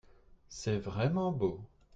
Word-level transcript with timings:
C'est 0.49 0.79
vraiment 0.79 1.31
beau. 1.31 1.59